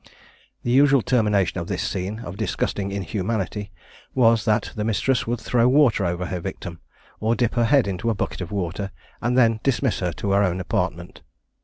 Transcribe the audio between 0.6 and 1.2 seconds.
The usual